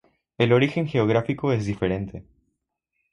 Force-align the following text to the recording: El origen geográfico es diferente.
El 0.39 0.51
origen 0.51 0.87
geográfico 0.87 1.53
es 1.53 1.67
diferente. 1.67 2.25